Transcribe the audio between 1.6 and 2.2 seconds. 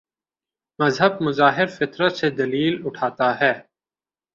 فطرت